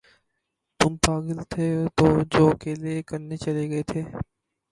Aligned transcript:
تم 0.79 0.91
پاگل 1.03 1.39
تھے 1.51 1.65
جو 2.31 2.43
اکیلے 2.51 2.95
کرنے 3.09 3.35
چلے 3.43 3.63
گئے 3.71 3.83
تھے۔ 3.89 4.01